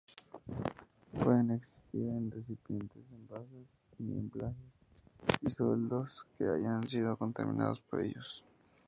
Pueden 1.23 1.51
existir 1.51 2.07
en 2.09 2.31
recipientes, 2.31 3.03
envases, 3.11 3.67
embalajes 3.99 4.57
y 5.41 5.47
suelos 5.51 6.25
que 6.39 6.45
hayan 6.45 6.87
sido 6.87 7.15
contaminados 7.17 7.81
por 7.81 8.01
ellos. 8.01 8.43